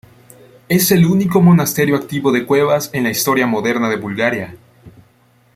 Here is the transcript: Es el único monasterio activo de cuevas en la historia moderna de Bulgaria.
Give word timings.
Es 0.67 0.89
el 0.91 1.05
único 1.05 1.41
monasterio 1.43 1.95
activo 1.95 2.31
de 2.31 2.47
cuevas 2.47 2.89
en 2.91 3.03
la 3.03 3.11
historia 3.11 3.45
moderna 3.45 3.87
de 3.87 3.97
Bulgaria. 3.97 4.55